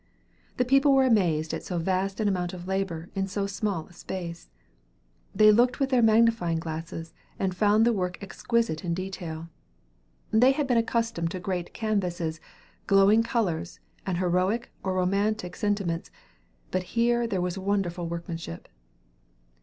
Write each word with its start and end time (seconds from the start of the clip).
The 0.57 0.65
people 0.65 0.93
were 0.93 1.05
amazed 1.05 1.53
at 1.53 1.61
so 1.61 1.77
vast 1.77 2.19
an 2.19 2.27
amount 2.27 2.55
of 2.55 2.67
labor 2.67 3.09
in 3.13 3.27
so 3.27 3.45
small 3.45 3.85
a 3.85 3.93
space. 3.93 4.49
They 5.35 5.51
looked 5.51 5.79
with 5.79 5.91
their 5.91 6.01
magnifying 6.01 6.57
glasses, 6.57 7.13
and 7.37 7.53
found 7.55 7.85
the 7.85 7.93
work 7.93 8.17
exquisite 8.19 8.83
in 8.83 8.95
detail. 8.95 9.47
They 10.31 10.53
had 10.53 10.65
been 10.65 10.79
accustomed 10.79 11.29
to 11.29 11.39
great 11.39 11.75
canvases, 11.75 12.39
glowing 12.87 13.21
colors, 13.21 13.79
and 14.03 14.17
heroic 14.17 14.71
or 14.81 14.95
romantic 14.95 15.55
sentiments; 15.55 16.09
but 16.71 16.81
here 16.97 17.27
there 17.27 17.39
was 17.39 17.59
wonderful 17.59 18.07
workmanship. 18.07 18.69